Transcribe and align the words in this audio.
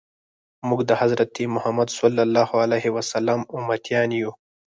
موږ 0.67 0.79
د 0.89 0.91
حضرت 1.01 1.33
محمد 1.55 1.89
صلی 1.99 2.21
الله 2.27 2.49
علیه 2.63 2.87
وسلم 2.97 3.39
امتیان 3.59 4.09
یو. 4.21 4.31